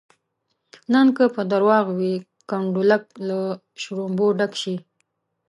[0.93, 2.13] نن که په درواغو وي
[2.49, 3.39] کنډولک له
[3.81, 4.75] شلومبو ډک شي.